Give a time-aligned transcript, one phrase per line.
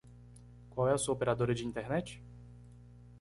[0.71, 2.19] Qual é a sua operadora de internet?